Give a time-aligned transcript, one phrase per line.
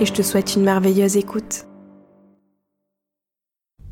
[0.00, 1.64] et je te souhaite une merveilleuse écoute.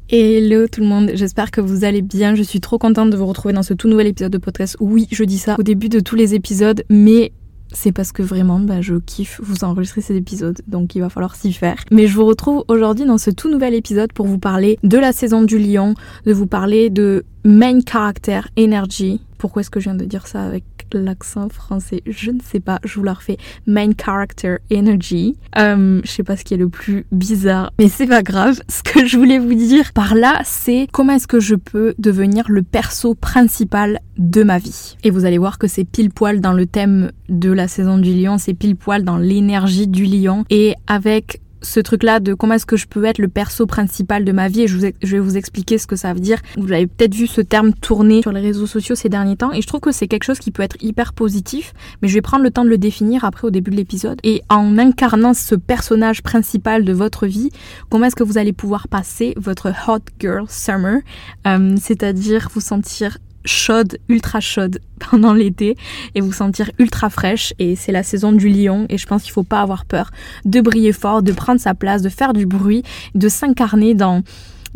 [0.08, 2.36] Hello tout le monde, j'espère que vous allez bien.
[2.36, 4.76] Je suis trop contente de vous retrouver dans ce tout nouvel épisode de podcast.
[4.78, 7.32] Oui, je dis ça au début de tous les épisodes, mais
[7.72, 11.34] c'est parce que vraiment, bah, je kiffe vous enregistrer ces épisodes, donc il va falloir
[11.34, 11.82] s'y faire.
[11.90, 15.12] Mais je vous retrouve aujourd'hui dans ce tout nouvel épisode pour vous parler de la
[15.12, 15.94] saison du lion,
[16.24, 19.20] de vous parler de main character energy.
[19.38, 20.64] Pourquoi est-ce que je viens de dire ça avec
[20.94, 23.36] l'accent français, je ne sais pas, je vous la refais.
[23.66, 25.36] Main character energy.
[25.58, 28.60] Euh, je sais pas ce qui est le plus bizarre, mais c'est pas grave.
[28.68, 32.44] Ce que je voulais vous dire par là, c'est comment est-ce que je peux devenir
[32.48, 34.96] le perso principal de ma vie.
[35.04, 38.14] Et vous allez voir que c'est pile poil dans le thème de la saison du
[38.14, 42.66] lion, c'est pile poil dans l'énergie du lion et avec ce truc-là de comment est-ce
[42.66, 45.78] que je peux être le perso principal de ma vie et je, vais vous expliquer
[45.78, 46.38] ce que ça veut dire.
[46.56, 49.62] Vous avez peut-être vu ce terme tourner sur les réseaux sociaux ces derniers temps et
[49.62, 52.44] je trouve que c'est quelque chose qui peut être hyper positif, mais je vais prendre
[52.44, 54.18] le temps de le définir après au début de l'épisode.
[54.22, 57.50] Et en incarnant ce personnage principal de votre vie,
[57.90, 61.00] comment est-ce que vous allez pouvoir passer votre hot girl summer,
[61.46, 64.80] euh, c'est-à-dire vous sentir chaude, ultra chaude
[65.10, 65.76] pendant l'été
[66.14, 69.32] et vous sentir ultra fraîche et c'est la saison du lion et je pense qu'il
[69.32, 70.10] faut pas avoir peur
[70.44, 72.82] de briller fort, de prendre sa place, de faire du bruit,
[73.14, 74.22] de s'incarner dans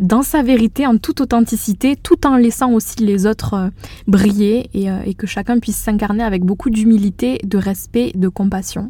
[0.01, 3.69] dans sa vérité en toute authenticité, tout en laissant aussi les autres euh,
[4.07, 8.89] briller euh, et, que chacun puisse s'incarner avec beaucoup d'humilité, de respect, de compassion.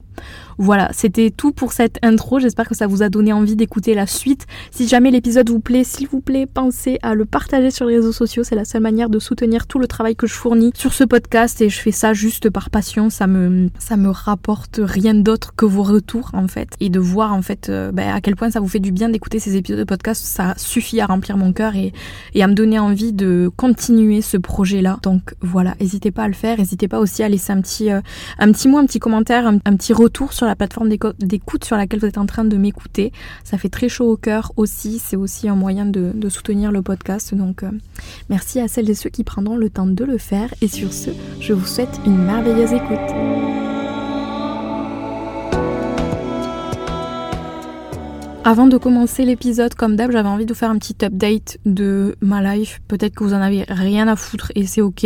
[0.57, 2.39] Voilà, c'était tout pour cette intro.
[2.39, 4.45] J'espère que ça vous a donné envie d'écouter la suite.
[4.69, 8.11] Si jamais l'épisode vous plaît, s'il vous plaît, pensez à le partager sur les réseaux
[8.11, 8.43] sociaux.
[8.43, 11.61] C'est la seule manière de soutenir tout le travail que je fournis sur ce podcast
[11.61, 13.09] et je fais ça juste par passion.
[13.09, 17.33] Ça me, ça me rapporte rien d'autre que vos retours en fait et de voir
[17.33, 19.79] en fait euh, ben, à quel point ça vous fait du bien d'écouter ces épisodes
[19.79, 20.23] de podcast.
[20.23, 21.91] Ça suffit à remplir mon cœur et,
[22.41, 24.99] à me donner envie de continuer ce projet-là.
[25.03, 28.01] Donc voilà, n'hésitez pas à le faire, n'hésitez pas aussi à laisser un petit, euh,
[28.39, 31.99] un petit mot, un petit commentaire, un, petit retour sur la plateforme d'écoute sur laquelle
[31.99, 33.11] vous êtes en train de m'écouter.
[33.43, 37.33] Ça fait très chaud au cœur aussi, c'est aussi un moyen de, soutenir le podcast.
[37.35, 37.71] Donc euh,
[38.29, 40.53] merci à celles et ceux qui prendront le temps de le faire.
[40.61, 42.99] Et sur ce, je vous souhaite une merveilleuse écoute.
[48.43, 52.15] Avant de commencer l'épisode, comme d'hab, j'avais envie de vous faire un petit update de
[52.21, 52.81] ma life.
[52.87, 55.05] Peut-être que vous en avez rien à foutre et c'est ok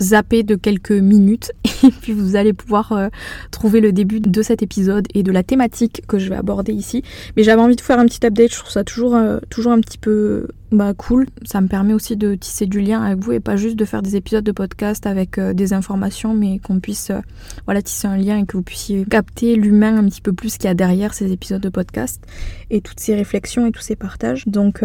[0.00, 1.52] zapper de quelques minutes
[1.84, 3.08] et puis vous allez pouvoir euh,
[3.50, 7.02] trouver le début de cet épisode et de la thématique que je vais aborder ici.
[7.36, 9.80] Mais j'avais envie de faire un petit update, je trouve ça toujours, euh, toujours un
[9.80, 11.26] petit peu bah, cool.
[11.44, 14.02] Ça me permet aussi de tisser du lien avec vous et pas juste de faire
[14.02, 17.10] des épisodes de podcast avec euh, des informations, mais qu'on puisse
[17.64, 20.66] voilà, tisser un lien et que vous puissiez capter l'humain un petit peu plus qu'il
[20.66, 22.22] y a derrière ces épisodes de podcast
[22.70, 24.44] et toutes ces réflexions et tous ces partages.
[24.46, 24.82] Donc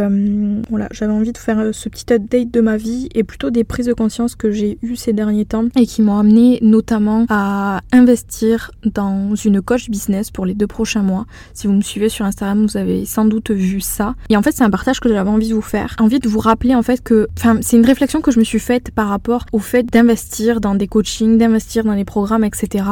[0.69, 3.88] voilà, j'avais envie de faire ce petit update de ma vie et plutôt des prises
[3.88, 8.72] de conscience que j'ai eues ces derniers temps et qui m'ont amené notamment à investir
[8.85, 11.25] dans une coach business pour les deux prochains mois.
[11.53, 14.16] Si vous me suivez sur Instagram, vous avez sans doute vu ça.
[14.29, 15.78] Et en fait, c'est un partage que j'avais envie de vous faire.
[16.00, 18.59] Envie de vous rappeler en fait que, enfin, c'est une réflexion que je me suis
[18.59, 22.85] faite par rapport au fait d'investir dans des coachings, d'investir dans les programmes, etc.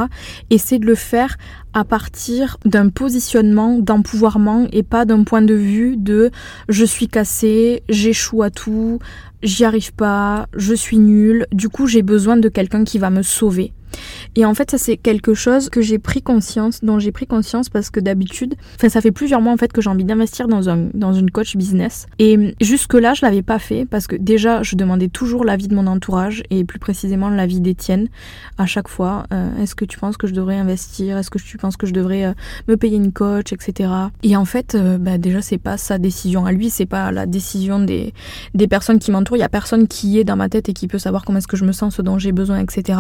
[0.50, 1.38] Et c'est de le faire
[1.74, 6.32] à partir d'un positionnement d'empouvoirment et pas d'un point de vue de
[6.70, 9.00] je suis cassé, j'échoue à tout,
[9.44, 13.22] j'y arrive pas, je suis nulle, du coup j'ai besoin de quelqu'un qui va me
[13.22, 13.74] sauver.
[14.36, 17.70] Et en fait, ça c'est quelque chose que j'ai pris conscience, dont j'ai pris conscience
[17.70, 20.70] parce que d'habitude, enfin ça fait plusieurs mois en fait que j'ai envie d'investir dans
[20.70, 22.06] un dans une coach business.
[22.20, 25.76] Et jusque là, je l'avais pas fait parce que déjà, je demandais toujours l'avis de
[25.76, 28.08] mon entourage et plus précisément l'avis d'Étienne
[28.58, 29.26] à chaque fois.
[29.34, 31.18] Euh, est-ce que tu penses que je devrais investir?
[31.18, 32.34] Est-ce que tu penses que je devrais euh,
[32.68, 33.90] me payer une coach, etc.
[34.24, 37.26] Et en fait, euh, bah, déjà c'est pas sa décision à lui, c'est pas la
[37.26, 38.14] décision des
[38.54, 39.27] des personnes qui m'entourent.
[39.36, 41.48] Il y a personne qui est dans ma tête et qui peut savoir comment est-ce
[41.48, 43.00] que je me sens, ce dont j'ai besoin, etc.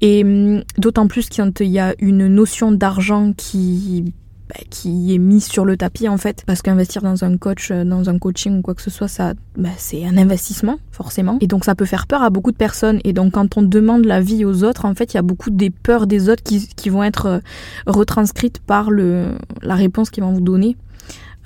[0.00, 4.12] Et hum, d'autant plus qu'il y a une notion d'argent qui
[4.48, 6.44] bah, qui est mise sur le tapis en fait.
[6.46, 9.70] Parce qu'investir dans un coach dans un coaching ou quoi que ce soit ça bah,
[9.78, 11.38] c'est un investissement forcément.
[11.40, 13.00] Et donc ça peut faire peur à beaucoup de personnes.
[13.04, 15.48] Et donc quand on demande la vie aux autres en fait il y a beaucoup
[15.48, 17.38] des peurs des autres qui, qui vont être euh,
[17.86, 20.76] retranscrites par le la réponse qu'ils vont vous donner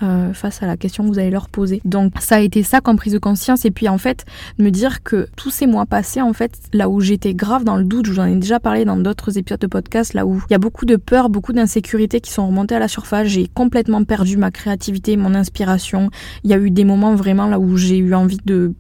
[0.03, 1.81] euh, face à la question que vous allez leur poser.
[1.85, 4.25] Donc ça a été ça comme prise de conscience et puis en fait
[4.59, 7.85] me dire que tous ces mois passés en fait là où j'étais grave dans le
[7.85, 10.53] doute, je vous en ai déjà parlé dans d'autres épisodes de podcast, là où il
[10.53, 14.05] y a beaucoup de peur, beaucoup d'insécurité qui sont remontées à la surface, j'ai complètement
[14.05, 16.11] perdu ma créativité, mon inspiration.
[16.45, 18.75] Il y a eu des moments vraiment là où j'ai eu envie de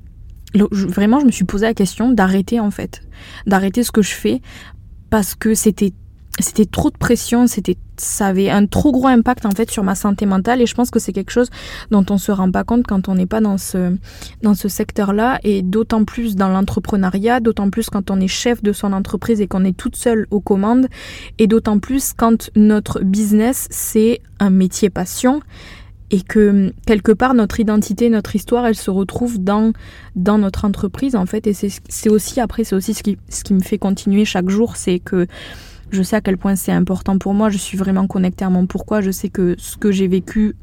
[0.54, 3.02] vraiment je me suis posé la question d'arrêter en fait,
[3.46, 4.40] d'arrêter ce que je fais
[5.10, 5.92] parce que c'était
[6.38, 9.94] c'était trop de pression, c'était ça avait un trop gros impact en fait sur ma
[9.94, 10.60] santé mentale.
[10.62, 11.50] Et je pense que c'est quelque chose
[11.90, 13.96] dont on se rend pas compte quand on n'est pas dans ce
[14.42, 15.38] dans ce secteur-là.
[15.42, 19.48] Et d'autant plus dans l'entrepreneuriat, d'autant plus quand on est chef de son entreprise et
[19.48, 20.86] qu'on est toute seule aux commandes.
[21.38, 25.40] Et d'autant plus quand notre business c'est un métier passion.
[26.10, 29.72] Et que quelque part notre identité, notre histoire, elle se retrouve dans
[30.16, 31.46] dans notre entreprise en fait.
[31.46, 34.76] Et c'est aussi après c'est aussi ce qui ce qui me fait continuer chaque jour,
[34.76, 35.26] c'est que
[35.90, 38.66] je sais à quel point c'est important pour moi, je suis vraiment connectée à mon
[38.66, 40.54] pourquoi, je sais que ce que j'ai vécu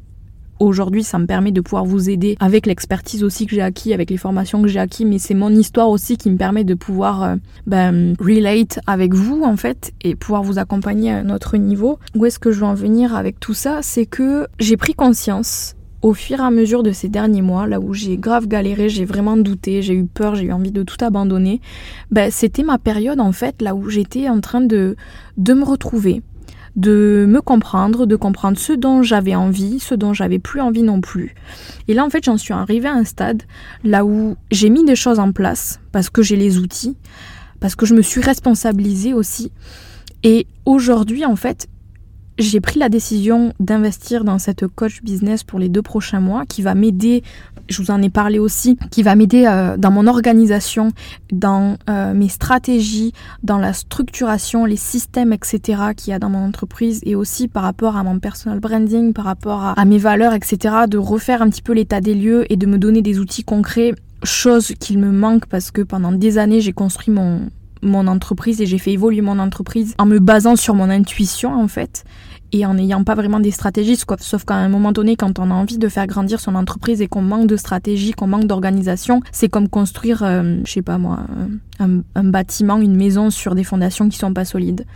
[0.58, 4.10] aujourd'hui, ça me permet de pouvoir vous aider avec l'expertise aussi que j'ai acquis, avec
[4.10, 7.22] les formations que j'ai acquis, mais c'est mon histoire aussi qui me permet de pouvoir
[7.22, 7.36] euh,
[7.66, 11.98] ben, relate avec vous en fait et pouvoir vous accompagner à notre niveau.
[12.14, 13.80] Où est-ce que je veux en venir avec tout ça?
[13.82, 15.74] C'est que j'ai pris conscience
[16.06, 19.04] au fur et à mesure de ces derniers mois, là où j'ai grave galéré, j'ai
[19.04, 21.60] vraiment douté, j'ai eu peur, j'ai eu envie de tout abandonner,
[22.12, 24.94] ben, c'était ma période en fait, là où j'étais en train de,
[25.36, 26.22] de me retrouver,
[26.76, 31.00] de me comprendre, de comprendre ce dont j'avais envie, ce dont j'avais plus envie non
[31.00, 31.34] plus.
[31.88, 33.42] Et là en fait j'en suis arrivée à un stade
[33.82, 36.96] là où j'ai mis des choses en place parce que j'ai les outils,
[37.58, 39.50] parce que je me suis responsabilisée aussi.
[40.22, 41.66] Et aujourd'hui en fait
[42.38, 46.62] j'ai pris la décision d'investir dans cette coach business pour les deux prochains mois qui
[46.62, 47.22] va m'aider,
[47.68, 50.92] je vous en ai parlé aussi, qui va m'aider euh, dans mon organisation,
[51.32, 53.12] dans euh, mes stratégies,
[53.42, 55.82] dans la structuration, les systèmes, etc.
[55.96, 59.24] qu'il y a dans mon entreprise et aussi par rapport à mon personal branding, par
[59.24, 60.74] rapport à, à mes valeurs, etc.
[60.88, 63.94] De refaire un petit peu l'état des lieux et de me donner des outils concrets,
[64.22, 67.48] chose qu'il me manque parce que pendant des années j'ai construit mon,
[67.86, 71.68] mon entreprise et j'ai fait évoluer mon entreprise en me basant sur mon intuition en
[71.68, 72.04] fait
[72.52, 75.54] et en n'ayant pas vraiment des stratégies, sauf qu'à un moment donné, quand on a
[75.54, 79.48] envie de faire grandir son entreprise et qu'on manque de stratégie, qu'on manque d'organisation, c'est
[79.48, 81.20] comme construire, euh, je sais pas moi,
[81.78, 84.86] un, un, bâtiment, une maison sur des fondations qui sont pas solides.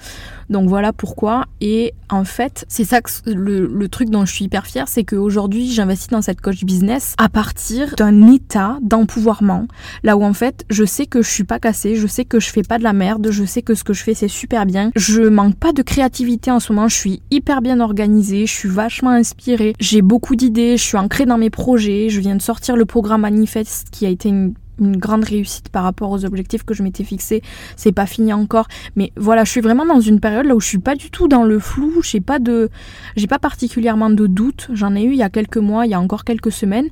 [0.51, 1.47] Donc voilà pourquoi.
[1.61, 5.71] Et en fait, c'est ça que le, truc dont je suis hyper fière, c'est qu'aujourd'hui,
[5.71, 9.67] j'investis dans cette coach business à partir d'un état d'empouvoirment.
[10.03, 12.51] Là où en fait, je sais que je suis pas cassée, je sais que je
[12.51, 14.91] fais pas de la merde, je sais que ce que je fais c'est super bien.
[14.97, 18.69] Je manque pas de créativité en ce moment, je suis hyper bien organisée, je suis
[18.69, 22.77] vachement inspirée, j'ai beaucoup d'idées, je suis ancrée dans mes projets, je viens de sortir
[22.77, 26.75] le programme Manifest qui a été une une grande réussite par rapport aux objectifs que
[26.75, 27.43] je m'étais fixés.
[27.77, 28.67] C'est pas fini encore,
[28.97, 31.29] mais voilà, je suis vraiment dans une période là où je suis pas du tout
[31.29, 32.01] dans le flou.
[32.03, 32.71] J'ai pas de,
[33.17, 34.69] j'ai pas particulièrement de doutes.
[34.73, 36.89] J'en ai eu il y a quelques mois, il y a encore quelques semaines.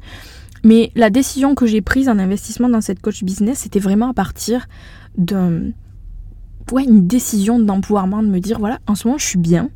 [0.64, 4.14] Mais la décision que j'ai prise en investissement dans cette coach business, c'était vraiment à
[4.14, 4.67] partir
[5.17, 5.70] d'un,
[6.73, 9.70] ouais, une décision d'empouvoirment, de me dire voilà, en ce moment je suis bien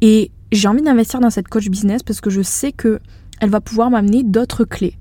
[0.00, 3.00] et j'ai envie d'investir dans cette coach business parce que je sais que
[3.40, 4.98] elle va pouvoir m'amener d'autres clés.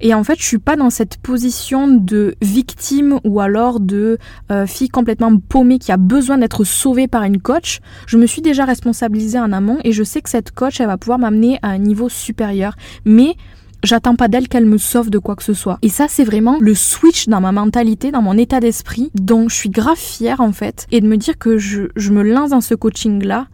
[0.00, 4.18] Et en fait, je suis pas dans cette position de victime ou alors de
[4.50, 7.80] euh, fille complètement paumée qui a besoin d'être sauvée par une coach.
[8.06, 10.96] Je me suis déjà responsabilisée en amont et je sais que cette coach, elle va
[10.96, 12.76] pouvoir m'amener à un niveau supérieur.
[13.04, 13.36] Mais
[13.82, 15.78] j'attends pas d'elle qu'elle me sauve de quoi que ce soit.
[15.82, 19.54] Et ça, c'est vraiment le switch dans ma mentalité, dans mon état d'esprit, dont je
[19.54, 20.86] suis grave fière en fait.
[20.90, 23.48] Et de me dire que je, je me lance dans ce coaching-là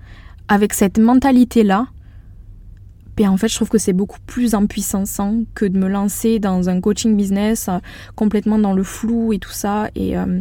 [0.48, 1.88] avec cette mentalité-là
[3.18, 5.04] et en fait, je trouve que c'est beaucoup plus impuissant
[5.54, 7.78] que de me lancer dans un coaching business euh,
[8.14, 9.88] complètement dans le flou et tout ça.
[9.94, 10.40] Et euh,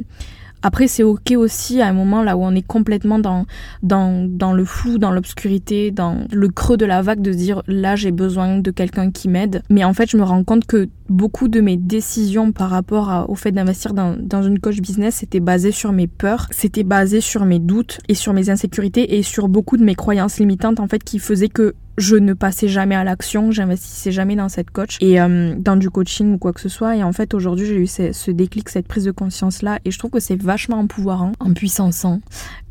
[0.61, 3.45] après, c'est ok aussi à un moment là où on est complètement dans,
[3.83, 7.95] dans, dans le flou, dans l'obscurité, dans le creux de la vague de dire là
[7.95, 9.61] j'ai besoin de quelqu'un qui m'aide.
[9.69, 13.35] Mais en fait, je me rends compte que beaucoup de mes décisions par rapport au
[13.35, 17.45] fait d'investir dans, dans, une coach business, c'était basé sur mes peurs, c'était basé sur
[17.45, 21.03] mes doutes et sur mes insécurités et sur beaucoup de mes croyances limitantes en fait
[21.03, 25.19] qui faisaient que je ne passais jamais à l'action, j'investissais jamais dans cette coach et
[25.21, 26.97] euh, dans du coaching ou quoi que ce soit.
[26.97, 29.99] Et en fait, aujourd'hui, j'ai eu ce, déclic, cette prise de conscience là, et je
[29.99, 32.05] trouve que c'est vachement empouvoirant, puissance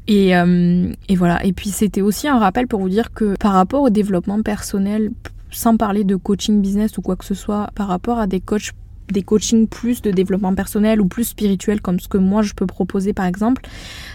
[0.07, 1.45] Et, euh, et voilà.
[1.45, 5.11] Et puis c'était aussi un rappel pour vous dire que par rapport au développement personnel,
[5.55, 8.73] sans parler de coaching business ou quoi que ce soit, par rapport à des coachs
[9.09, 12.67] des coachings plus de développement personnel ou plus spirituel comme ce que moi je peux
[12.67, 13.63] proposer par exemple,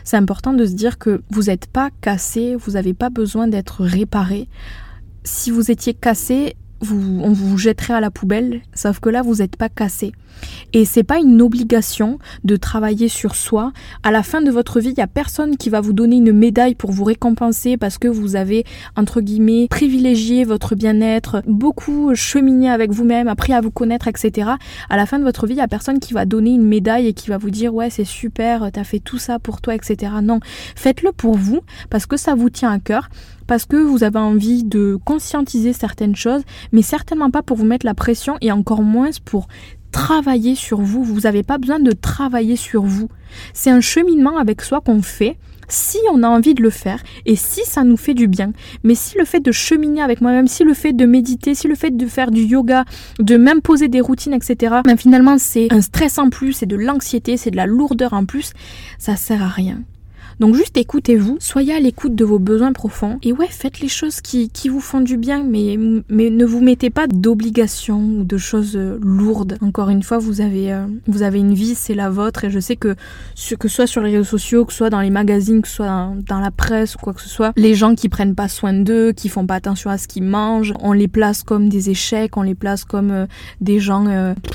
[0.04, 3.84] c'est important de se dire que vous n'êtes pas cassé, vous n'avez pas besoin d'être
[3.84, 4.48] réparé.
[5.24, 9.36] Si vous étiez cassé, vous, on vous jetterait à la poubelle, sauf que là, vous
[9.36, 10.12] n'êtes pas cassé.
[10.74, 13.72] Et c'est pas une obligation de travailler sur soi.
[14.04, 16.32] À la fin de votre vie, il y a personne qui va vous donner une
[16.32, 22.70] médaille pour vous récompenser parce que vous avez entre guillemets privilégié votre bien-être, beaucoup cheminé
[22.70, 24.52] avec vous-même, appris à vous connaître, etc.
[24.90, 27.08] À la fin de votre vie, il y a personne qui va donner une médaille
[27.08, 30.12] et qui va vous dire ouais c'est super, t'as fait tout ça pour toi, etc.
[30.22, 30.40] Non,
[30.76, 33.10] faites-le pour vous parce que ça vous tient à cœur
[33.50, 37.84] parce que vous avez envie de conscientiser certaines choses, mais certainement pas pour vous mettre
[37.84, 39.48] la pression et encore moins pour
[39.92, 41.04] travailler sur vous.
[41.04, 43.10] Vous n'avez pas besoin de travailler sur vous.
[43.56, 47.36] C'est un cheminement avec soi qu'on fait si on a envie de le faire et
[47.36, 48.54] si ça nous fait du bien.
[48.84, 51.74] Mais si le fait de cheminer avec moi-même, si le fait de méditer, si le
[51.74, 52.86] fait de faire du yoga,
[53.18, 57.36] de m'imposer des routines, etc., ben finalement c'est un stress en plus, c'est de l'anxiété,
[57.36, 58.54] c'est de la lourdeur en plus,
[59.00, 59.80] ça sert à rien.
[60.40, 64.22] Donc juste écoutez-vous, soyez à l'écoute de vos besoins profonds et ouais, faites les choses
[64.22, 65.78] qui, qui vous font du bien, mais,
[66.08, 69.58] mais ne vous mettez pas d'obligations ou de choses euh, lourdes.
[69.60, 72.60] Encore une fois, vous avez, euh, vous avez une vie, c'est la vôtre et je
[72.62, 72.96] sais que,
[73.60, 75.76] que ce soit sur les réseaux sociaux, que ce soit dans les magazines, que ce
[75.76, 78.72] soit dans, la presse ou quoi que ce soit, les gens qui prennent pas soin
[78.72, 82.38] d'eux, qui font pas attention à ce qu'ils mangent, on les place comme des échecs,
[82.38, 83.26] on les place comme euh,
[83.60, 84.06] des gens,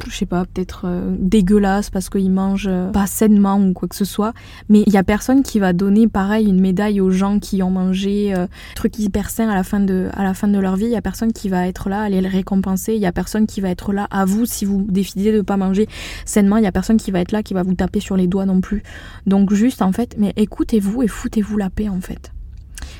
[0.08, 0.86] je sais pas, peut-être
[1.18, 4.32] dégueulasses parce qu'ils mangent pas sainement ou quoi que ce soit.
[4.70, 7.70] Mais il y a personne qui va donner pareil une médaille aux gens qui ont
[7.70, 10.86] mangé euh, trucs hyper sains à la fin de à la fin de leur vie.
[10.86, 12.94] Il y a personne qui va être là à les récompenser.
[12.94, 15.56] Il y a personne qui va être là à vous si vous décidez de pas
[15.56, 15.88] manger
[16.24, 16.56] sainement.
[16.56, 18.46] Il y a personne qui va être là qui va vous taper sur les doigts
[18.46, 18.82] non plus.
[19.26, 22.32] Donc juste en fait, mais écoutez-vous et foutez-vous la paix en fait.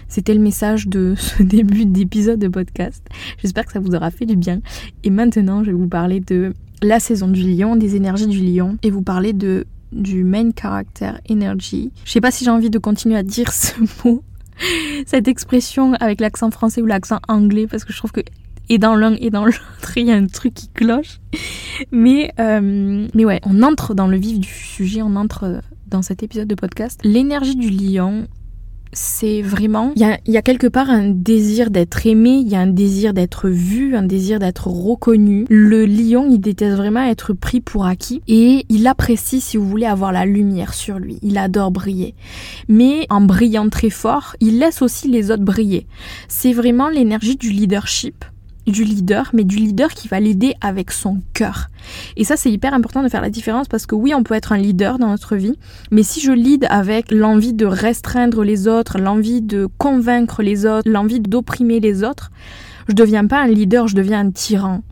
[0.08, 3.04] C'était le message de ce début d'épisode de podcast.
[3.38, 4.60] J'espère que ça vous aura fait du bien.
[5.02, 8.76] Et maintenant, je vais vous parler de la saison du lion, des énergies du lion,
[8.82, 11.90] et vous parler de du main character energy.
[12.04, 13.72] Je sais pas si j'ai envie de continuer à dire ce
[14.04, 14.22] mot,
[15.06, 18.20] cette expression avec l'accent français ou l'accent anglais, parce que je trouve que
[18.68, 21.20] et dans l'un et dans l'autre, il y a un truc qui cloche.
[21.92, 26.22] Mais, euh, mais ouais, on entre dans le vif du sujet, on entre dans cet
[26.22, 27.00] épisode de podcast.
[27.04, 28.26] L'énergie du lion,
[28.94, 32.66] c'est vraiment, il y a, quelque part un désir d'être aimé, il y a un
[32.66, 35.44] désir d'être vu, un désir d'être reconnu.
[35.48, 39.86] Le lion, il déteste vraiment être pris pour acquis et il apprécie, si vous voulez,
[39.86, 41.18] avoir la lumière sur lui.
[41.22, 42.14] Il adore briller.
[42.68, 45.86] Mais en brillant très fort, il laisse aussi les autres briller.
[46.28, 48.24] C'est vraiment l'énergie du leadership
[48.70, 51.68] du leader, mais du leader qui va l'aider avec son cœur.
[52.16, 54.52] Et ça, c'est hyper important de faire la différence parce que oui, on peut être
[54.52, 55.58] un leader dans notre vie,
[55.90, 60.88] mais si je lead avec l'envie de restreindre les autres, l'envie de convaincre les autres,
[60.88, 62.30] l'envie d'opprimer les autres,
[62.88, 64.82] je deviens pas un leader, je deviens un tyran.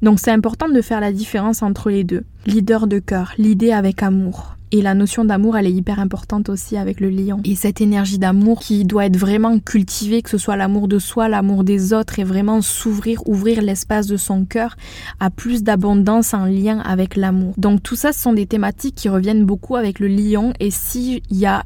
[0.00, 2.24] Donc c'est important de faire la différence entre les deux.
[2.46, 4.56] Leader de cœur, l'idée avec amour.
[4.74, 7.40] Et la notion d'amour, elle est hyper importante aussi avec le lion.
[7.44, 11.28] Et cette énergie d'amour qui doit être vraiment cultivée, que ce soit l'amour de soi,
[11.28, 14.76] l'amour des autres, et vraiment s'ouvrir, ouvrir l'espace de son cœur
[15.20, 17.52] à plus d'abondance en lien avec l'amour.
[17.58, 20.54] Donc tout ça, ce sont des thématiques qui reviennent beaucoup avec le lion.
[20.58, 21.64] Et s'il y a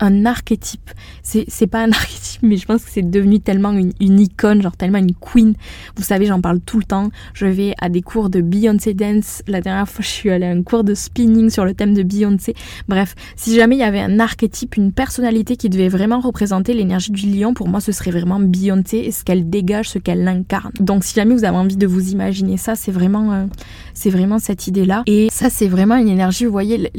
[0.00, 0.90] un archétype.
[1.22, 4.76] C'est pas un archétype, mais je pense que c'est devenu tellement une, une, icône, genre
[4.76, 5.54] tellement une queen.
[5.96, 7.10] Vous savez, j'en parle tout le temps.
[7.34, 9.42] Je vais à des cours de Beyoncé Dance.
[9.46, 12.02] La dernière fois, je suis allée à un cours de spinning sur le thème de
[12.02, 12.54] Beyoncé.
[12.88, 17.12] Bref, si jamais il y avait un archétype, une personnalité qui devait vraiment représenter l'énergie
[17.12, 20.72] du lion, pour moi, ce serait vraiment Beyoncé et ce qu'elle dégage, ce qu'elle incarne.
[20.80, 23.46] Donc, si jamais vous avez envie de vous imaginer ça, c'est vraiment, euh,
[24.10, 25.02] vraiment cette idée-là.
[25.06, 26.90] Et ça, c'est vraiment une énergie, vous voyez,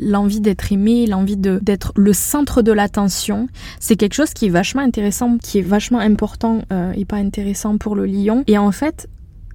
[0.00, 4.82] l'envie d'être aimé, l'envie d'être le centre de l'attention, c'est quelque chose qui est vachement
[4.82, 8.44] intéressant, qui est vachement important euh, et pas intéressant pour le lion.
[8.46, 9.08] Et en fait,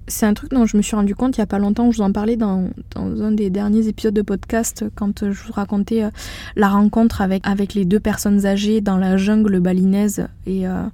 [0.08, 1.96] c'est un truc dont je me suis rendu compte il y a pas longtemps, je
[1.96, 6.10] vous en parlais dans, un des derniers épisodes de podcast quand je vous racontais euh,
[6.54, 10.84] la rencontre avec, avec les deux personnes âgées dans la jungle balinaise et, euh,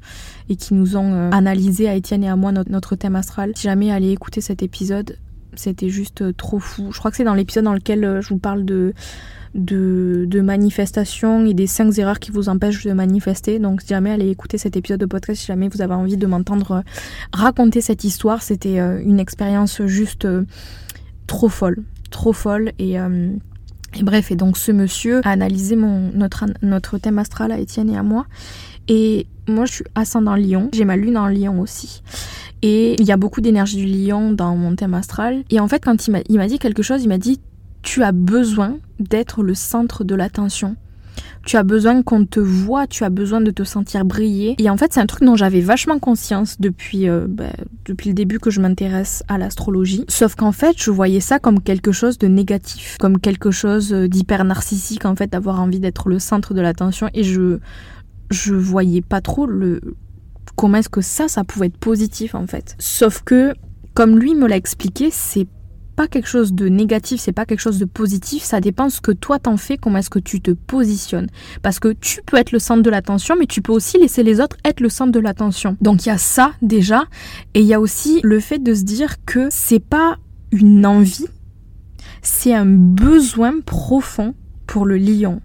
[0.49, 3.53] et qui nous ont analysé à Étienne et à moi notre, notre thème astral.
[3.55, 5.19] Si jamais allez écouter cet épisode,
[5.55, 6.89] c'était juste trop fou.
[6.93, 8.95] Je crois que c'est dans l'épisode dans lequel je vous parle de
[9.55, 13.59] de, manifestations et des cinq erreurs qui vous empêchent de manifester.
[13.59, 16.27] Donc si jamais allez écouter cet épisode de podcast, si jamais vous avez envie de
[16.27, 16.81] m'entendre euh,
[17.33, 20.45] raconter cette histoire, c'était euh, une expérience juste euh,
[21.27, 22.97] trop folle, trop folle et
[23.95, 27.91] et bref, et donc ce monsieur a analysé mon, notre, notre thème astral à Étienne
[27.91, 28.25] et à moi.
[28.89, 30.71] Et moi, je suis ascendant lion.
[30.73, 32.03] J'ai ma lune en lion aussi.
[32.63, 35.45] Et il y a beaucoup d'énergie du lion dans mon thème astral.
[35.51, 37.41] Et en fait, quand il m'a dit quelque chose, il m'a dit
[37.83, 40.77] tu as besoin d'être le centre de l'attention.
[41.45, 44.55] Tu as besoin qu'on te voit, tu as besoin de te sentir briller.
[44.59, 47.53] Et en fait, c'est un truc dont j'avais vachement conscience depuis, euh, bah,
[47.85, 50.05] depuis le début que je m'intéresse à l'astrologie.
[50.09, 54.45] Sauf qu'en fait, je voyais ça comme quelque chose de négatif, comme quelque chose d'hyper
[54.45, 57.11] narcissique, en fait, d'avoir envie d'être le centre de l'attention.
[57.13, 57.59] Et je,
[58.31, 59.81] je voyais pas trop le,
[60.55, 62.77] comment est-ce que ça, ça pouvait être positif, en fait.
[62.79, 63.53] Sauf que
[63.95, 65.47] comme lui me l'a expliqué, c'est
[65.93, 69.13] pas quelque chose de négatif, c'est pas quelque chose de positif, ça dépend ce que
[69.13, 71.29] toi t'en fais, comment est-ce que tu te positionnes.
[71.63, 74.41] Parce que tu peux être le centre de l'attention, mais tu peux aussi laisser les
[74.41, 75.77] autres être le centre de l'attention.
[75.81, 77.05] Donc il y a ça déjà,
[77.55, 80.17] et il y a aussi le fait de se dire que c'est pas
[80.51, 81.27] une envie,
[82.23, 84.35] c'est un besoin profond
[84.67, 85.41] pour le lion.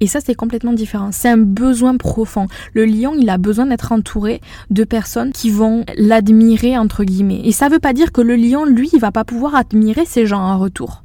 [0.00, 1.10] Et ça, c'est complètement différent.
[1.12, 2.46] C'est un besoin profond.
[2.74, 7.40] Le lion, il a besoin d'être entouré de personnes qui vont l'admirer, entre guillemets.
[7.44, 10.26] Et ça veut pas dire que le lion, lui, il va pas pouvoir admirer ces
[10.26, 11.02] gens en retour.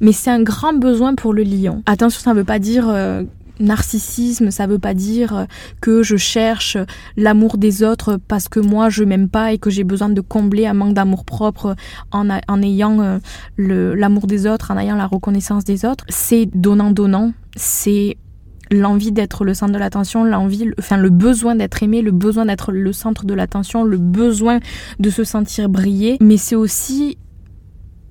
[0.00, 1.82] Mais c'est un grand besoin pour le lion.
[1.86, 3.22] Attention, ça ne veut pas dire euh,
[3.60, 5.44] narcissisme, ça veut pas dire euh,
[5.80, 6.76] que je cherche
[7.16, 10.66] l'amour des autres parce que moi je m'aime pas et que j'ai besoin de combler
[10.66, 11.74] un manque d'amour propre
[12.10, 13.18] en, en ayant euh,
[13.56, 16.04] l'amour des autres, en ayant la reconnaissance des autres.
[16.08, 18.16] C'est donnant-donnant, c'est
[18.72, 22.72] l'envie d'être le centre de l'attention, l'envie, enfin le besoin d'être aimé, le besoin d'être
[22.72, 24.60] le centre de l'attention, le besoin
[24.98, 27.18] de se sentir briller, mais c'est aussi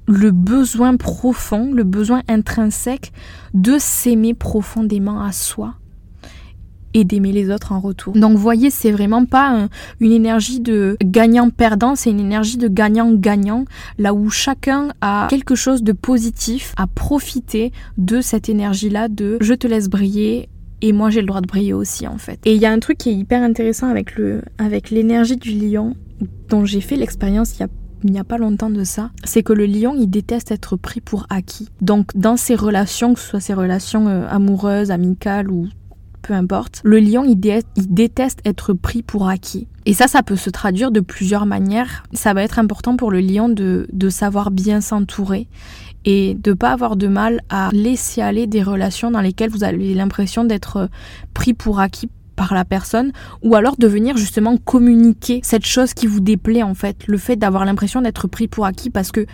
[0.07, 3.11] le besoin profond, le besoin intrinsèque
[3.53, 5.75] de s'aimer profondément à soi
[6.93, 8.13] et d'aimer les autres en retour.
[8.13, 9.67] Donc voyez, c'est vraiment pas
[9.99, 13.65] une énergie de gagnant-perdant, c'est une énergie de gagnant-gagnant,
[13.97, 19.53] là où chacun a quelque chose de positif à profiter de cette énergie-là de je
[19.53, 20.49] te laisse briller,
[20.81, 22.39] et moi j'ai le droit de briller aussi en fait.
[22.45, 25.51] Et il y a un truc qui est hyper intéressant avec le avec l'énergie du
[25.51, 25.95] lion
[26.49, 27.67] dont j'ai fait l'expérience il y a
[28.03, 31.01] il n'y a pas longtemps de ça, c'est que le lion, il déteste être pris
[31.01, 31.69] pour acquis.
[31.81, 35.67] Donc dans ses relations, que ce soit ses relations euh, amoureuses, amicales ou
[36.21, 39.67] peu importe, le lion, il, déteste être pris pour acquis.
[39.85, 42.03] Et ça, ça peut se traduire de plusieurs manières.
[42.13, 45.47] Ça va être important pour le lion de, de savoir bien s'entourer
[46.05, 49.93] et de pas avoir de mal à laisser aller des relations dans lesquelles vous avez
[49.93, 50.89] l'impression d'être
[51.33, 53.11] pris pour acquis par la personne
[53.43, 57.35] ou alors de venir justement communiquer cette chose qui vous déplaît en fait, le fait
[57.35, 59.25] d'avoir l'impression d'être pris pour acquis parce que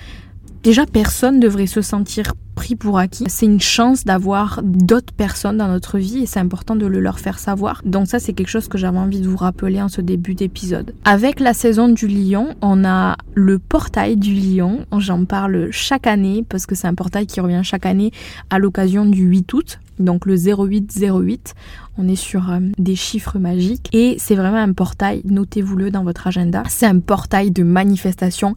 [0.64, 3.26] déjà personne devrait se sentir pris pour acquis.
[3.28, 7.20] C'est une chance d'avoir d'autres personnes dans notre vie et c'est important de le leur
[7.20, 7.84] faire savoir.
[7.86, 10.96] Donc ça c'est quelque chose que j'avais envie de vous rappeler en ce début d'épisode.
[11.06, 14.88] Avec la saison du lion, on a le portail du lion.
[14.98, 18.12] J'en parle chaque année parce que c'est un portail qui revient chaque année
[18.50, 19.80] à l'occasion du 8 août.
[20.00, 21.54] Donc le 0808,
[21.98, 26.28] on est sur euh, des chiffres magiques et c'est vraiment un portail, notez-vous-le dans votre
[26.28, 26.64] agenda.
[26.70, 28.56] C'est un portail de manifestation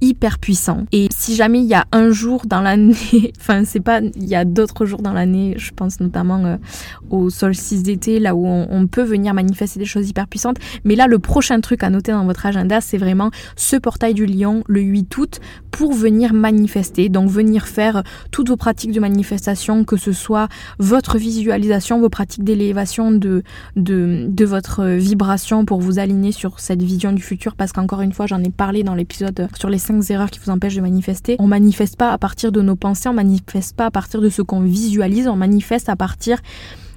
[0.00, 0.86] hyper puissant.
[0.92, 2.94] Et si jamais il y a un jour dans l'année,
[3.40, 6.56] enfin c'est pas, il y a d'autres jours dans l'année, je pense notamment euh,
[7.10, 10.56] au solstice d'été, là où on, peut venir manifester des choses hyper puissantes.
[10.84, 14.26] Mais là, le prochain truc à noter dans votre agenda, c'est vraiment ce portail du
[14.26, 17.08] lion le 8 août pour venir manifester.
[17.08, 22.44] Donc venir faire toutes vos pratiques de manifestation, que ce soit votre visualisation, vos pratiques
[22.44, 23.42] d'élévation de,
[23.76, 27.54] de, votre vibration pour vous aligner sur cette vision du futur.
[27.54, 29.80] Parce qu'encore une fois, j'en ai parlé dans l'épisode sur les
[30.10, 31.36] erreurs qui vous empêchent de manifester.
[31.38, 34.42] On manifeste pas à partir de nos pensées, on manifeste pas à partir de ce
[34.42, 36.38] qu'on visualise, on manifeste à partir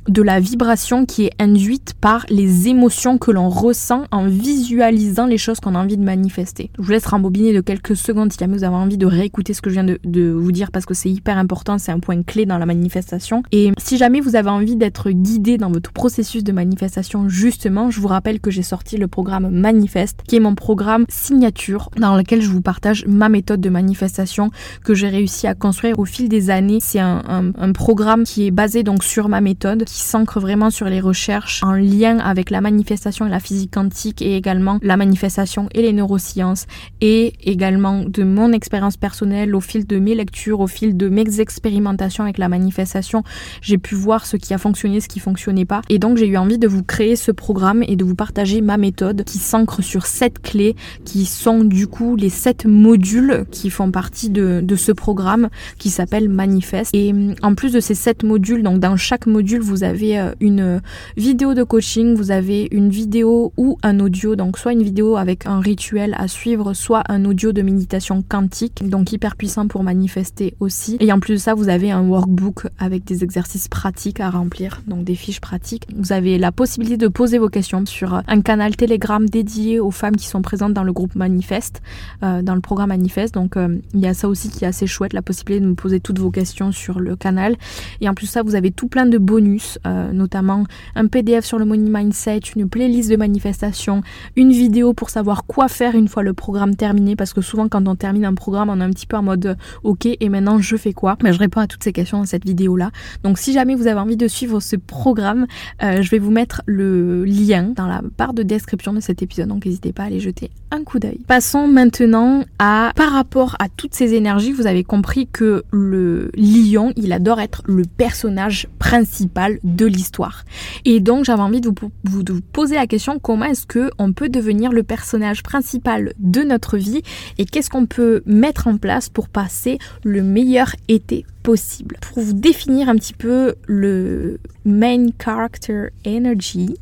[0.07, 5.37] de la vibration qui est induite par les émotions que l'on ressent en visualisant les
[5.37, 6.69] choses qu'on a envie de manifester.
[6.77, 9.61] Je vous laisse rembobiner de quelques secondes si jamais vous avez envie de réécouter ce
[9.61, 12.45] que je viens de, vous dire parce que c'est hyper important, c'est un point clé
[12.45, 13.43] dans la manifestation.
[13.51, 17.99] Et si jamais vous avez envie d'être guidé dans votre processus de manifestation, justement, je
[17.99, 22.41] vous rappelle que j'ai sorti le programme Manifeste, qui est mon programme signature dans lequel
[22.41, 24.51] je vous partage ma méthode de manifestation
[24.83, 26.79] que j'ai réussi à construire au fil des années.
[26.81, 30.87] C'est un, un programme qui est basé donc sur ma méthode qui s'ancre vraiment sur
[30.87, 35.69] les recherches en lien avec la manifestation et la physique quantique et également la manifestation
[35.75, 36.65] et les neurosciences
[36.99, 41.39] et également de mon expérience personnelle au fil de mes lectures, au fil de mes
[41.39, 43.21] expérimentations avec la manifestation,
[43.61, 45.83] j'ai pu voir ce qui a fonctionné, ce qui fonctionnait pas.
[45.89, 48.77] Et donc j'ai eu envie de vous créer ce programme et de vous partager ma
[48.77, 50.75] méthode qui s'ancre sur sept clés
[51.05, 55.91] qui sont du coup les sept modules qui font partie de, de ce programme qui
[55.91, 56.89] s'appelle Manifeste.
[56.95, 60.31] Et en plus de ces sept modules donc dans chaque module vous vous avez euh,
[60.39, 60.81] une
[61.17, 65.45] vidéo de coaching, vous avez une vidéo ou un audio, donc soit une vidéo avec
[65.45, 70.55] un rituel à suivre, soit un audio de méditation quantique, donc hyper puissant pour manifester
[70.61, 70.95] aussi.
[71.01, 74.81] Et en plus de ça, vous avez un workbook avec des exercices pratiques à remplir,
[74.87, 75.85] donc des fiches pratiques.
[75.97, 80.15] Vous avez la possibilité de poser vos questions sur un canal Telegram dédié aux femmes
[80.15, 81.81] qui sont présentes dans le groupe Manifeste,
[82.23, 83.33] euh, dans le programme Manifeste.
[83.33, 85.75] Donc euh, il y a ça aussi qui est assez chouette, la possibilité de me
[85.75, 87.57] poser toutes vos questions sur le canal.
[87.99, 90.63] Et en plus de ça, vous avez tout plein de bonus euh, notamment
[90.95, 94.01] un PDF sur le money mindset, une playlist de manifestation,
[94.35, 97.87] une vidéo pour savoir quoi faire une fois le programme terminé, parce que souvent quand
[97.87, 100.59] on termine un programme, on est un petit peu en mode euh, ok et maintenant
[100.59, 101.17] je fais quoi?
[101.21, 102.91] Ben, Je réponds à toutes ces questions dans cette vidéo là.
[103.23, 105.47] Donc si jamais vous avez envie de suivre ce programme,
[105.83, 109.47] euh, je vais vous mettre le lien dans la barre de description de cet épisode,
[109.47, 111.19] donc n'hésitez pas à aller jeter un coup d'œil.
[111.27, 116.93] Passons maintenant à par rapport à toutes ces énergies, vous avez compris que le lion,
[116.95, 120.43] il adore être le personnage principal de l'histoire.
[120.85, 121.69] Et donc j'avais envie de
[122.03, 126.77] vous, poser la question comment est-ce que on peut devenir le personnage principal de notre
[126.77, 127.01] vie
[127.37, 131.97] et qu'est-ce qu'on peut mettre en place pour passer le meilleur été possible?
[132.01, 136.75] Pour vous définir un petit peu le main character energy,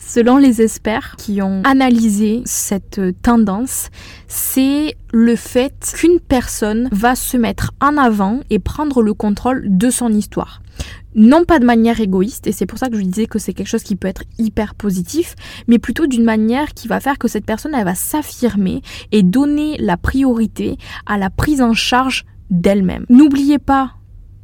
[0.00, 3.88] Selon les experts qui ont analysé cette tendance,
[4.28, 9.90] c'est le fait qu'une personne va se mettre en avant et prendre le contrôle de
[9.90, 10.62] son histoire.
[11.14, 13.68] Non pas de manière égoïste, et c'est pour ça que je disais que c'est quelque
[13.68, 15.34] chose qui peut être hyper positif,
[15.68, 18.80] mais plutôt d'une manière qui va faire que cette personne, elle va s'affirmer
[19.12, 23.04] et donner la priorité à la prise en charge d'elle-même.
[23.10, 23.92] N'oubliez pas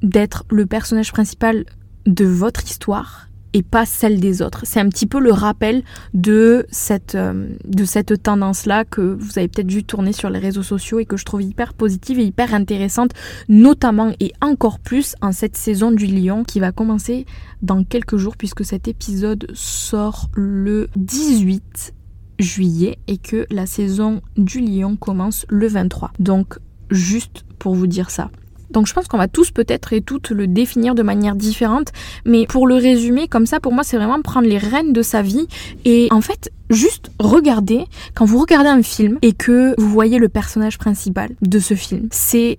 [0.02, 1.64] d'être le personnage principal
[2.06, 4.62] de votre histoire et pas celle des autres.
[4.64, 5.82] C'est un petit peu le rappel
[6.14, 10.62] de cette, euh, de cette tendance-là que vous avez peut-être vu tourner sur les réseaux
[10.62, 13.12] sociaux et que je trouve hyper positive et hyper intéressante,
[13.48, 17.26] notamment et encore plus en cette saison du lion qui va commencer
[17.62, 21.94] dans quelques jours puisque cet épisode sort le 18
[22.38, 26.12] juillet et que la saison du lion commence le 23.
[26.18, 26.58] Donc
[26.90, 28.30] juste pour vous dire ça.
[28.70, 31.92] Donc je pense qu'on va tous peut-être et toutes le définir de manière différente,
[32.24, 35.22] mais pour le résumer comme ça, pour moi c'est vraiment prendre les rênes de sa
[35.22, 35.46] vie
[35.84, 40.28] et en fait juste regarder, quand vous regardez un film et que vous voyez le
[40.28, 42.58] personnage principal de ce film, c'est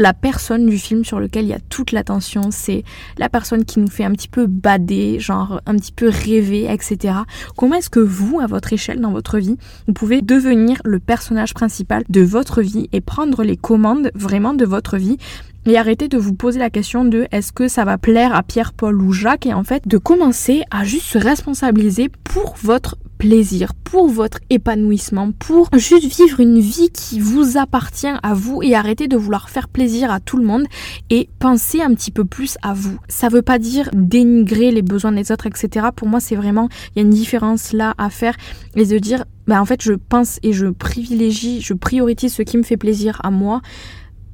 [0.00, 2.84] la personne du film sur lequel il y a toute l'attention, c'est
[3.18, 7.14] la personne qui nous fait un petit peu bader, genre un petit peu rêver, etc.
[7.56, 11.54] Comment est-ce que vous, à votre échelle dans votre vie, vous pouvez devenir le personnage
[11.54, 15.18] principal de votre vie et prendre les commandes vraiment de votre vie
[15.66, 18.72] et arrêter de vous poser la question de est-ce que ça va plaire à Pierre,
[18.72, 19.46] Paul ou Jacques?
[19.46, 25.30] et en fait de commencer à juste se responsabiliser pour votre plaisir, pour votre épanouissement,
[25.32, 29.68] pour juste vivre une vie qui vous appartient à vous et arrêter de vouloir faire
[29.68, 30.64] plaisir à tout le monde
[31.10, 32.98] et penser un petit peu plus à vous.
[33.08, 35.88] Ça veut pas dire dénigrer les besoins des autres, etc.
[35.94, 38.34] Pour moi, c'est vraiment, il y a une différence là à faire
[38.74, 42.56] et de dire, bah en fait, je pense et je privilégie, je priorise ce qui
[42.56, 43.60] me fait plaisir à moi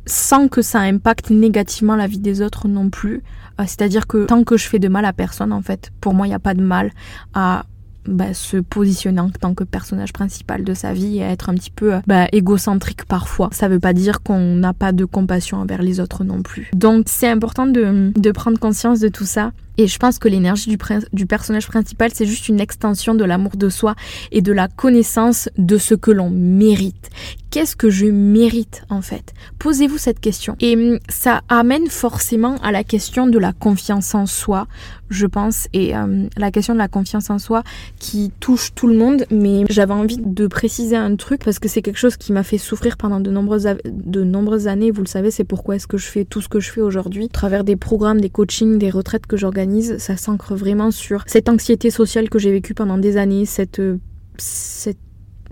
[0.07, 3.25] sans que ça impacte négativement la vie des autres non plus.
[3.61, 6.29] Euh, c'est-à-dire que tant que je fais de mal à personne, en fait, pour moi,
[6.29, 6.93] il n'y a pas de mal
[7.35, 7.65] à
[8.07, 11.71] bah, se positionner en tant que personnage principal de sa vie et être un petit
[11.71, 13.49] peu bah, égocentrique parfois.
[13.53, 16.71] Ça veut pas dire qu'on n'a pas de compassion envers les autres non plus.
[16.75, 20.77] Donc c'est important de prendre conscience de tout ça et je pense que l'énergie
[21.13, 23.95] du, personnage principal, c'est juste une extension de l'amour de soi
[24.33, 27.11] et de la connaissance de ce que l'on mérite.
[27.51, 29.33] Qu'est-ce que je mérite en fait?
[29.59, 30.57] Posez-vous cette question.
[30.61, 34.67] Et hum, ça amène forcément à la question de la confiance en soi,
[35.09, 37.63] je pense, et hum, la question de la confiance en soi
[37.99, 39.25] qui touche tout le monde.
[39.31, 42.59] Mais j'avais envie de préciser un truc parce que c'est quelque chose qui m'a fait
[42.59, 44.91] souffrir pendant de nombreuses, de nombreuses années.
[44.91, 47.27] Vous le savez, c'est pourquoi est-ce que je fais tout ce que je fais aujourd'hui,
[47.27, 49.66] à travers des programmes, des coachings, des retraites que j'organise
[49.99, 53.81] ça s'ancre vraiment sur cette anxiété sociale que j'ai vécue pendant des années, cette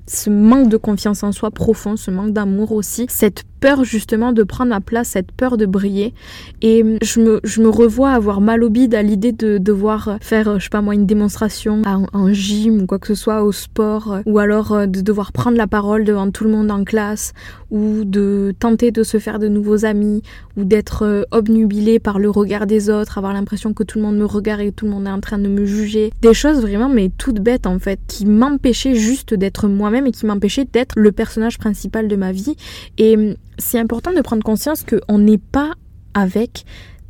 [0.06, 4.42] ce manque de confiance en soi profond, ce manque d'amour aussi, cette peur justement de
[4.42, 6.12] prendre ma place, cette peur de briller.
[6.60, 10.58] Et je me, je me revois avoir mal au bide à l'idée de devoir faire,
[10.58, 14.18] je sais pas moi, une démonstration en, gym ou quoi que ce soit, au sport,
[14.26, 17.32] ou alors euh, de devoir prendre la parole devant tout le monde en classe,
[17.70, 20.20] ou de tenter de se faire de nouveaux amis,
[20.58, 24.18] ou d'être euh, obnubilé par le regard des autres, avoir l'impression que tout le monde
[24.18, 26.12] me regarde et tout le monde est en train de me juger.
[26.20, 30.26] Des choses vraiment mais toutes bêtes en fait, qui m'empêchaient juste d'être moi-même et qui
[30.26, 32.56] m'empêchaient d'être le personnage principal de ma vie.
[32.98, 33.16] Et
[33.58, 35.72] c'est important de prendre conscience qu'on n'est pas
[36.14, 36.64] avec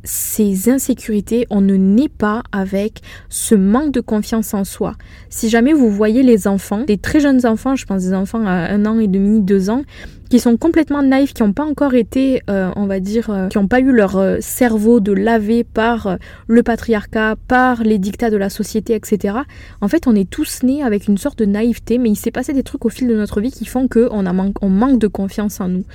[0.05, 4.93] ces insécurités, on ne naît pas avec ce manque de confiance en soi.
[5.29, 8.51] Si jamais vous voyez les enfants, des très jeunes enfants, je pense des enfants à
[8.51, 9.83] un an et demi, deux ans,
[10.29, 13.57] qui sont complètement naïfs, qui n'ont pas encore été, euh, on va dire, euh, qui
[13.57, 18.37] n'ont pas eu leur euh, cerveau de laver par le patriarcat, par les dictats de
[18.37, 19.37] la société, etc.
[19.81, 22.53] En fait, on est tous nés avec une sorte de naïveté, mais il s'est passé
[22.53, 24.25] des trucs au fil de notre vie qui font qu'on
[24.61, 25.85] on manque de confiance en nous.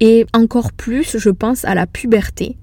[0.00, 2.56] Et encore plus, je pense à la puberté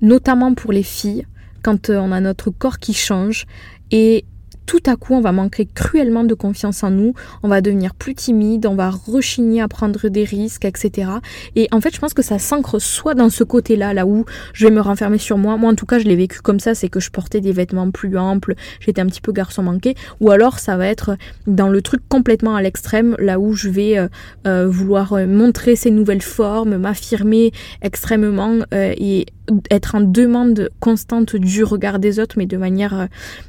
[0.00, 1.26] notamment pour les filles,
[1.62, 3.46] quand euh, on a notre corps qui change.
[3.90, 4.24] Et
[4.66, 8.14] tout à coup, on va manquer cruellement de confiance en nous, on va devenir plus
[8.14, 11.10] timide, on va rechigner à prendre des risques, etc.
[11.56, 14.66] Et en fait, je pense que ça s'ancre soit dans ce côté-là, là où je
[14.66, 15.56] vais me renfermer sur moi.
[15.56, 17.90] Moi, en tout cas, je l'ai vécu comme ça, c'est que je portais des vêtements
[17.90, 19.94] plus amples, j'étais un petit peu garçon manqué.
[20.20, 23.98] Ou alors, ça va être dans le truc complètement à l'extrême, là où je vais
[23.98, 24.08] euh,
[24.46, 29.26] euh, vouloir euh, montrer ces nouvelles formes, m'affirmer extrêmement et
[29.70, 33.08] être en demande constante du regard des autres, mais de manière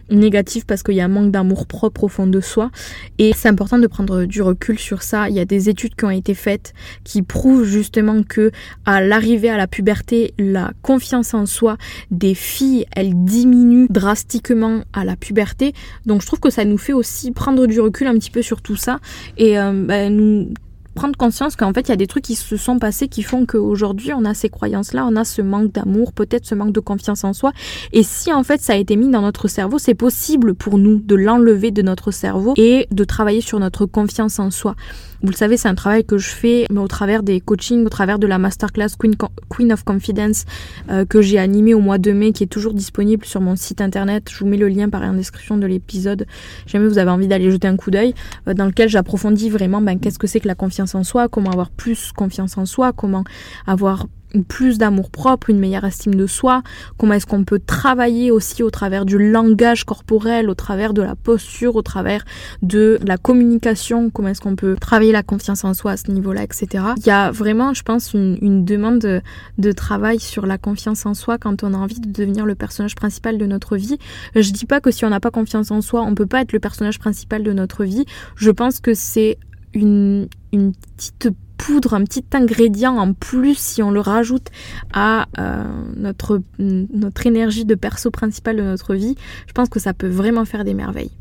[0.10, 2.72] négative parce qu'il y a manque d'amour propre au fond de soi.
[3.18, 5.30] Et c'est important de prendre du recul sur ça.
[5.30, 8.52] Il y a des études qui ont été faites qui prouvent justement que
[8.86, 11.78] à l'arrivée à la puberté, la confiance en soi
[12.12, 15.74] des filles, elle diminue drastiquement à la puberté.
[16.06, 18.62] Donc je trouve que ça nous fait aussi prendre du recul un petit peu sur
[18.62, 19.00] tout ça
[19.38, 20.54] et euh, ben, nous
[20.94, 23.46] prendre conscience qu'en fait, il y a des trucs qui se sont passés qui font
[23.46, 27.24] qu'aujourd'hui, on a ces croyances-là, on a ce manque d'amour, peut-être ce manque de confiance
[27.24, 27.52] en soi.
[27.92, 31.00] Et si en fait, ça a été mis dans notre cerveau, c'est possible pour nous
[31.00, 34.76] de l'enlever de notre cerveau et de travailler sur notre confiance en soi.
[35.24, 37.90] Vous le savez, c'est un travail que je fais mais au travers des coachings, au
[37.90, 39.16] travers de la masterclass Queen,
[39.50, 40.44] Queen of Confidence
[40.90, 43.80] euh, que j'ai animée au mois de mai, qui est toujours disponible sur mon site
[43.80, 44.30] internet.
[44.30, 46.26] Je vous mets le lien par en description de l'épisode,
[46.66, 48.14] jamais vous avez envie d'aller jeter un coup d'œil,
[48.50, 51.52] euh, dans lequel j'approfondis vraiment ben, qu'est-ce que c'est que la confiance en soi, comment
[51.52, 53.24] avoir plus confiance en soi, comment
[53.66, 54.06] avoir
[54.42, 56.64] plus d'amour propre, une meilleure estime de soi,
[56.98, 61.16] comment est-ce qu'on peut travailler aussi au travers du langage corporel, au travers de la
[61.16, 62.26] posture, au travers
[62.62, 66.44] de la communication, comment est-ce qu'on peut travailler la confiance en soi à ce niveau-là,
[66.44, 66.84] etc.
[66.98, 69.22] Il y a vraiment, je pense, une, demande de,
[69.58, 72.96] de, travail sur la confiance en soi quand on a envie de devenir le personnage
[72.96, 73.98] principal de notre vie.
[74.36, 76.54] Je dis pas que si on n'a pas confiance en soi, on peut pas être
[76.54, 78.06] le personnage principal de notre vie.
[78.36, 79.38] Je pense que c'est
[79.74, 84.48] une, petite poudre, un petit ingrédient en plus si on le rajoute
[84.94, 85.64] à euh,
[85.96, 89.16] notre, notre énergie de perso principale de notre vie,
[89.48, 91.12] je pense que ça peut vraiment faire des merveilles.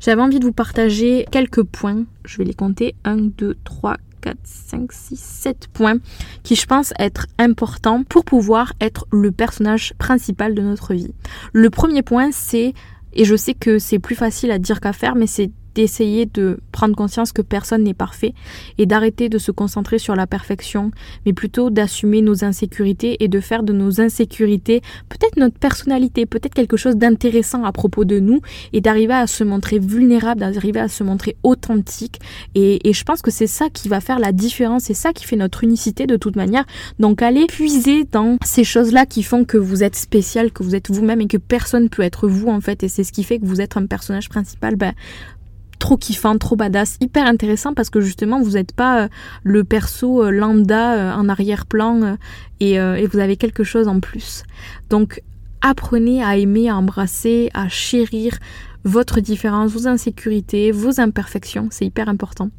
[0.00, 4.38] J'avais envie de vous partager quelques points, je vais les compter, 1, 2, 3, 4,
[4.44, 5.96] 5, 6, 7 points
[6.42, 11.12] qui je pense être importants pour pouvoir être le personnage principal de notre vie.
[11.52, 12.74] Le premier point c'est,
[13.12, 16.60] et je sais que c'est plus facile à dire qu'à faire, mais c'est d'essayer de
[16.72, 18.34] prendre conscience que personne n'est parfait
[18.78, 20.90] et d'arrêter de se concentrer sur la perfection,
[21.26, 26.54] mais plutôt d'assumer nos insécurités et de faire de nos insécurités peut-être notre personnalité, peut-être
[26.54, 28.40] quelque chose d'intéressant à propos de nous
[28.72, 32.20] et d'arriver à se montrer vulnérable, d'arriver à se montrer authentique.
[32.54, 35.36] Et, je pense que c'est ça qui va faire la différence, c'est ça qui fait
[35.36, 36.64] notre unicité de toute manière.
[36.98, 40.90] Donc allez puiser dans ces choses-là qui font que vous êtes spécial, que vous êtes
[40.90, 42.82] vous-même et que personne peut être vous en fait.
[42.82, 44.76] Et c'est ce qui fait que vous êtes un personnage principal.
[44.76, 44.92] Ben,
[45.80, 49.08] trop kiffant, trop badass, hyper intéressant parce que justement vous n'êtes pas euh,
[49.42, 52.16] le perso euh, lambda euh, en arrière-plan
[52.60, 54.44] et, et, vous avez quelque chose en plus.
[54.90, 55.22] Donc
[55.62, 58.38] apprenez à aimer, à embrasser, à chérir
[58.84, 62.50] votre différence, vos insécurités, vos imperfections, c'est hyper important.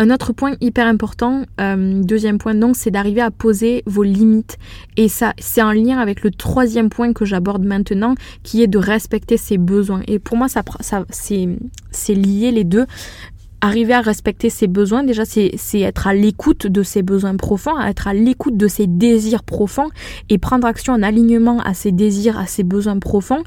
[0.00, 4.56] Un autre point hyper important, euh, deuxième point donc, c'est d'arriver à poser vos limites.
[4.96, 8.78] Et ça, c'est en lien avec le troisième point que j'aborde maintenant, qui est de
[8.78, 10.02] respecter ses besoins.
[10.06, 12.86] Et pour moi, ça, ça c'est lié les deux.
[13.60, 18.06] Arriver à respecter ses besoins, déjà, c'est être à l'écoute de ses besoins profonds, être
[18.06, 19.88] à l'écoute de ses désirs profonds
[20.28, 23.42] et prendre action en alignement à ses désirs, à ses besoins profonds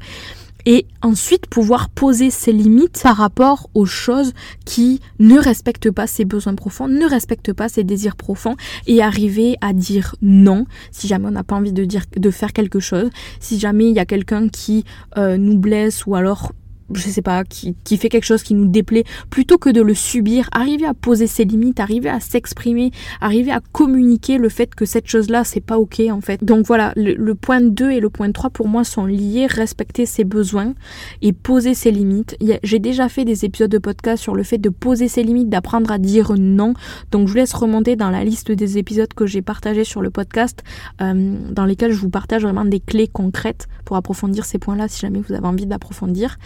[0.66, 4.32] et ensuite pouvoir poser ses limites par rapport aux choses
[4.64, 9.56] qui ne respectent pas ses besoins profonds, ne respectent pas ses désirs profonds et arriver
[9.60, 13.10] à dire non si jamais on n'a pas envie de dire de faire quelque chose,
[13.40, 14.84] si jamais il y a quelqu'un qui
[15.16, 16.52] euh, nous blesse ou alors
[16.98, 19.94] je sais pas, qui, qui, fait quelque chose qui nous déplaît, plutôt que de le
[19.94, 24.84] subir, arriver à poser ses limites, arriver à s'exprimer, arriver à communiquer le fait que
[24.84, 26.42] cette chose-là, c'est pas ok en fait.
[26.44, 30.24] Donc voilà, le, point 2 et le point 3 pour moi sont liés, respecter ses
[30.24, 30.74] besoins
[31.20, 32.36] et poser ses limites.
[32.62, 35.90] J'ai déjà fait des épisodes de podcast sur le fait de poser ses limites, d'apprendre
[35.90, 36.74] à dire non.
[37.10, 40.10] Donc je vous laisse remonter dans la liste des épisodes que j'ai partagés sur le
[40.10, 40.62] podcast,
[41.00, 45.00] euh, dans lesquels je vous partage vraiment des clés concrètes pour approfondir ces points-là si
[45.00, 46.38] jamais vous avez envie d'approfondir.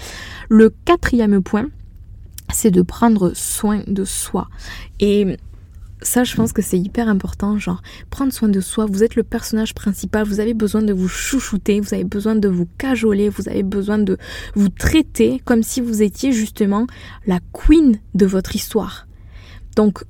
[0.48, 1.68] Le quatrième point,
[2.52, 4.48] c'est de prendre soin de soi.
[5.00, 5.36] Et
[6.02, 8.86] ça, je pense que c'est hyper important, genre prendre soin de soi.
[8.86, 12.48] Vous êtes le personnage principal, vous avez besoin de vous chouchouter, vous avez besoin de
[12.48, 14.18] vous cajoler, vous avez besoin de
[14.54, 16.86] vous traiter comme si vous étiez justement
[17.26, 19.06] la queen de votre histoire.
[19.74, 20.04] Donc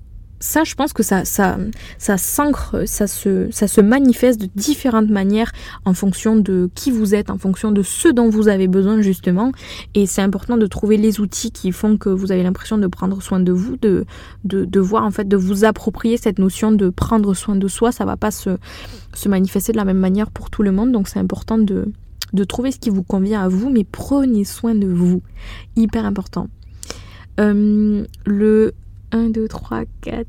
[0.46, 1.58] ça, je pense que ça, ça,
[1.98, 5.50] ça s'ancre, ça se, ça se manifeste de différentes manières
[5.84, 9.50] en fonction de qui vous êtes, en fonction de ce dont vous avez besoin justement.
[9.94, 13.20] Et c'est important de trouver les outils qui font que vous avez l'impression de prendre
[13.20, 14.04] soin de vous, de,
[14.44, 17.90] de, de, voir en fait, de vous approprier cette notion de prendre soin de soi.
[17.90, 18.50] Ça va pas se,
[19.14, 21.90] se manifester de la même manière pour tout le monde, donc c'est important de,
[22.32, 25.22] de trouver ce qui vous convient à vous, mais prenez soin de vous.
[25.74, 26.48] Hyper important.
[27.40, 28.72] Euh, le
[29.16, 30.26] 1, 2, 3, 4,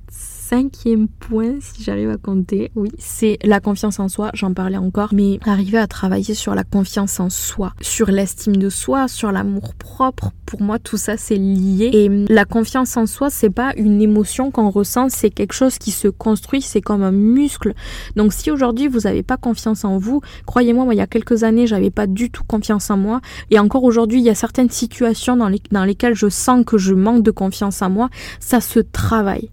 [0.47, 4.31] cinquième point, si j'arrive à compter, oui, c'est la confiance en soi.
[4.33, 8.69] J'en parlais encore, mais arriver à travailler sur la confiance en soi, sur l'estime de
[8.69, 10.31] soi, sur l'amour propre.
[10.45, 11.89] Pour moi, tout ça, c'est lié.
[11.91, 15.91] Et la confiance en soi, c'est pas une émotion qu'on ressent, c'est quelque chose qui
[15.91, 17.73] se construit, c'est comme un muscle.
[18.15, 21.43] Donc, si aujourd'hui vous n'avez pas confiance en vous, croyez-moi, moi, il y a quelques
[21.43, 23.19] années, j'avais pas du tout confiance en moi.
[23.51, 26.93] Et encore aujourd'hui, il y a certaines situations dans, dans lesquelles je sens que je
[26.93, 28.09] manque de confiance en moi.
[28.39, 29.49] Ça se travaille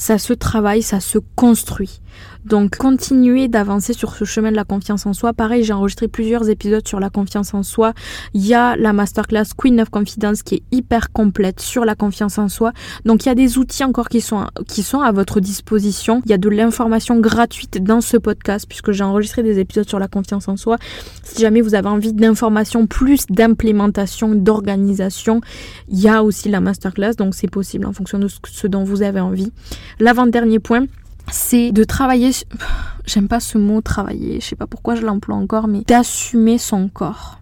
[0.00, 2.00] ça se travaille, ça se construit.
[2.44, 5.32] Donc continuez d'avancer sur ce chemin de la confiance en soi.
[5.32, 7.92] Pareil, j'ai enregistré plusieurs épisodes sur la confiance en soi.
[8.34, 12.38] Il y a la masterclass Queen of Confidence qui est hyper complète sur la confiance
[12.38, 12.72] en soi.
[13.04, 16.22] Donc il y a des outils encore qui sont qui à votre disposition.
[16.24, 19.98] Il y a de l'information gratuite dans ce podcast puisque j'ai enregistré des épisodes sur
[19.98, 20.78] la confiance en soi.
[21.22, 25.40] Si jamais vous avez envie d'informations plus d'implémentation, d'organisation,
[25.88, 29.02] il y a aussi la masterclass donc c'est possible en fonction de ce dont vous
[29.02, 29.52] avez envie.
[29.98, 30.86] L'avant-dernier point,
[31.30, 32.30] c'est de travailler,
[33.06, 36.88] j'aime pas ce mot travailler, je sais pas pourquoi je l'emploie encore, mais d'assumer son
[36.88, 37.38] corps.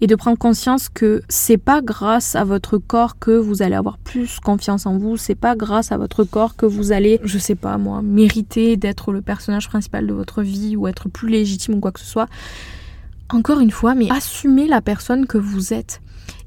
[0.00, 3.98] Et de prendre conscience que c'est pas grâce à votre corps que vous allez avoir
[3.98, 7.54] plus confiance en vous, c'est pas grâce à votre corps que vous allez, je sais
[7.54, 11.80] pas moi, mériter d'être le personnage principal de votre vie ou être plus légitime ou
[11.80, 12.28] quoi que ce soit.
[13.30, 16.00] Encore une fois, mais assumez la personne que vous êtes.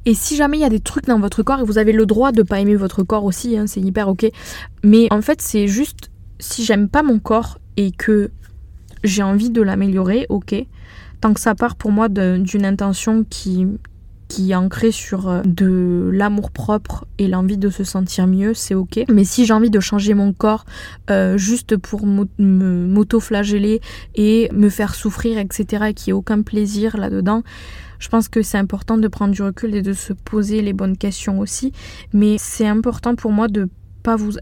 [0.06, 2.06] Et si jamais il y a des trucs dans votre corps et vous avez le
[2.06, 4.26] droit de pas aimer votre corps aussi, hein, c'est hyper ok.
[4.84, 6.11] Mais en fait, c'est juste
[6.42, 8.32] si j'aime pas mon corps et que
[9.04, 10.56] j'ai envie de l'améliorer, ok.
[11.22, 13.68] Tant que ça part pour moi d'une intention qui,
[14.28, 18.74] qui est ancrée sur euh, de l'amour propre et l'envie de se sentir mieux, c'est
[18.74, 19.06] ok.
[19.10, 20.66] Mais si j'ai envie de changer mon corps
[21.10, 23.82] euh, juste pour m'auto-flageller
[24.16, 27.44] et me faire souffrir, etc., et qu'il n'y ait aucun plaisir là-dedans,
[28.00, 30.98] je pense que c'est important de prendre du recul et de se poser les bonnes
[30.98, 31.72] questions aussi.
[32.14, 33.70] Mais c'est important pour moi de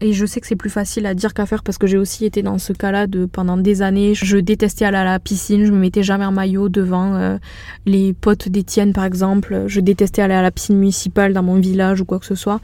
[0.00, 2.24] et je sais que c'est plus facile à dire qu'à faire parce que j'ai aussi
[2.24, 5.72] été dans ce cas-là de pendant des années je détestais aller à la piscine je
[5.72, 7.36] me mettais jamais en maillot devant euh,
[7.84, 9.64] les potes d'Étienne par exemple.
[9.66, 12.60] Je détestais aller à la piscine municipale dans mon village ou quoi que ce soit.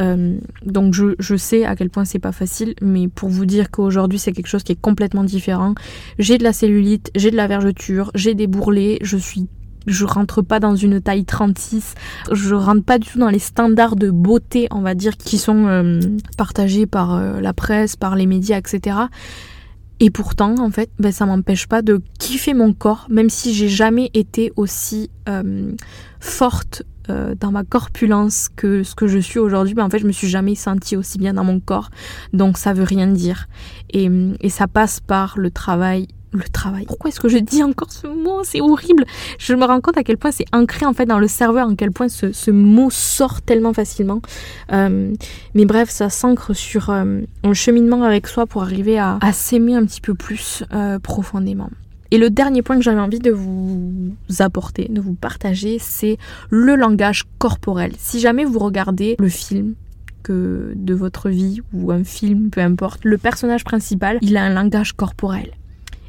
[0.00, 3.70] Euh, donc je, je sais à quel point c'est pas facile mais pour vous dire
[3.70, 5.74] qu'aujourd'hui c'est quelque chose qui est complètement différent.
[6.18, 9.48] J'ai de la cellulite j'ai de la vergeture j'ai des bourrelets je suis
[9.86, 11.94] je rentre pas dans une taille 36.
[12.32, 15.66] Je rentre pas du tout dans les standards de beauté, on va dire, qui sont
[15.66, 16.00] euh,
[16.36, 18.96] partagés par euh, la presse, par les médias, etc.
[19.98, 23.68] Et pourtant, en fait, ben, ça m'empêche pas de kiffer mon corps, même si j'ai
[23.68, 25.72] jamais été aussi euh,
[26.20, 26.82] forte
[27.40, 29.74] dans ma corpulence que ce que je suis aujourd'hui.
[29.74, 31.90] Ben, en fait, je me suis jamais sentie aussi bien dans mon corps.
[32.32, 33.48] Donc, ça veut rien dire.
[33.92, 34.08] Et,
[34.40, 36.84] et ça passe par le travail le travail.
[36.86, 38.42] Pourquoi est-ce que je dis encore ce mot?
[38.44, 39.04] C'est horrible.
[39.38, 41.68] Je me rends compte à quel point c'est ancré en fait dans le cerveau, à
[41.76, 44.20] quel point ce, mot sort tellement facilement.
[44.72, 45.12] Euh,
[45.54, 49.84] mais bref, ça s'ancre sur euh, un cheminement avec soi pour arriver à, s'aimer un
[49.84, 51.70] petit peu plus euh, profondément.
[52.12, 56.18] Et le dernier point que j'avais envie de vous apporter, de vous partager, c'est
[56.50, 57.92] le langage corporel.
[57.98, 59.74] Si jamais vous regardez le film
[60.24, 64.52] que de votre vie ou un film, peu importe, le personnage principal, il a un
[64.52, 65.52] langage corporel.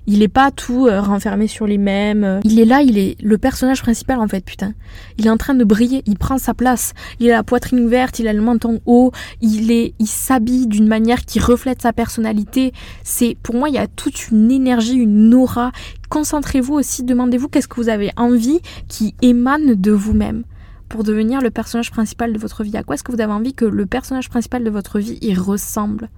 [0.07, 2.39] Il est pas tout euh, renfermé sur les mêmes.
[2.43, 4.73] Il est là, il est le personnage principal en fait, putain.
[5.17, 6.93] Il est en train de briller, il prend sa place.
[7.19, 9.11] Il a la poitrine ouverte, il a le menton haut,
[9.41, 12.73] il est, il s'habille d'une manière qui reflète sa personnalité.
[13.03, 15.71] C'est, pour moi, il y a toute une énergie, une aura.
[16.09, 20.43] Concentrez-vous aussi, demandez-vous qu'est-ce que vous avez envie qui émane de vous-même
[20.89, 22.75] pour devenir le personnage principal de votre vie.
[22.75, 25.33] À quoi est-ce que vous avez envie que le personnage principal de votre vie y
[25.33, 26.09] ressemble?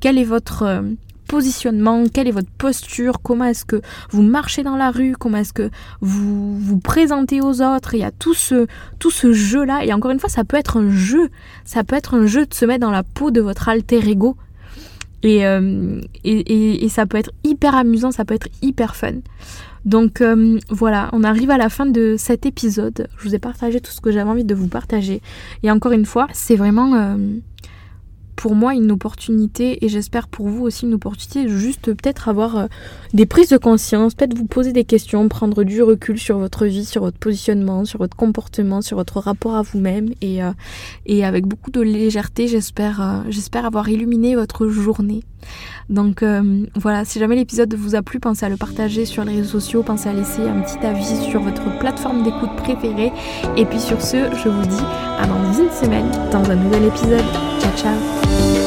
[0.00, 0.82] Quel est votre euh,
[1.28, 5.52] positionnement, quelle est votre posture, comment est-ce que vous marchez dans la rue, comment est-ce
[5.52, 7.94] que vous vous présentez aux autres.
[7.94, 8.66] Il y a tout ce,
[8.98, 9.84] tout ce jeu-là.
[9.84, 11.28] Et encore une fois, ça peut être un jeu.
[11.64, 14.36] Ça peut être un jeu de se mettre dans la peau de votre alter ego.
[15.22, 16.00] Et, euh,
[16.88, 19.14] ça peut être hyper amusant, ça peut être hyper fun.
[19.84, 23.08] Donc euh, voilà, on arrive à la fin de cet épisode.
[23.16, 25.20] Je vous ai partagé tout ce que j'avais envie de vous partager.
[25.62, 26.94] Et encore une fois, c'est vraiment...
[26.94, 27.16] Euh,
[28.38, 32.66] pour moi une opportunité et j'espère pour vous aussi une opportunité juste peut-être avoir euh,
[33.12, 36.84] des prises de conscience, peut-être vous poser des questions, prendre du recul sur votre vie,
[36.84, 40.52] sur votre positionnement, sur votre comportement, sur votre rapport à vous-même et, euh,
[41.04, 45.24] et avec beaucoup de légèreté j'espère euh, j'espère avoir illuminé votre journée.
[45.88, 46.22] Donc
[46.74, 49.82] voilà, si jamais l'épisode vous a plu, pensez à le partager sur les réseaux sociaux,
[49.82, 53.12] pensez à laisser un petit avis sur votre plateforme d'écoute préférée.
[53.56, 54.84] Et puis sur ce, je vous dis
[55.18, 57.24] à dans une semaine dans un nouvel épisode.
[57.60, 58.57] Ciao ciao